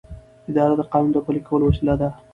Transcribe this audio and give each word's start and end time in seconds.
اداره 0.49 0.73
د 0.77 0.81
قانون 0.91 1.11
د 1.13 1.17
پلي 1.25 1.41
کولو 1.47 1.63
وسیله 1.69 1.95
ده. 2.01 2.09